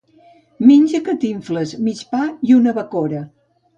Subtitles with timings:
[0.69, 3.21] Menja que t'infles: mig pa i una bacora.